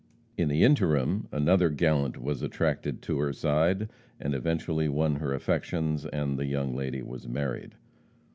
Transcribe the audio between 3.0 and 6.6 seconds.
to her side, and eventually won her affections, and the